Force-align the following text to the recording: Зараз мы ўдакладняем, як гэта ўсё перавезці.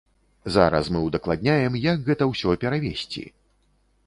Зараз 0.55 0.87
мы 0.95 1.01
ўдакладняем, 1.07 1.77
як 1.85 2.01
гэта 2.09 2.29
ўсё 2.33 2.57
перавезці. 2.65 3.25